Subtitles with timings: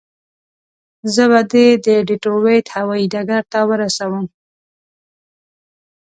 [1.13, 4.25] زه به دې د ډیترویت هوایي ډګر ته ورسوم.